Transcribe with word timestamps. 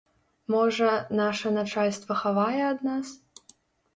Можа, 0.53 0.93
наша 1.19 1.51
начальства 1.57 2.13
хавае 2.23 2.63
ад 2.71 2.79
нас? 2.89 3.13